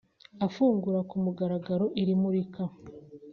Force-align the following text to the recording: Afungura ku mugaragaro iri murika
Afungura 0.45 0.99
ku 1.09 1.15
mugaragaro 1.23 1.85
iri 2.01 2.13
murika 2.21 2.63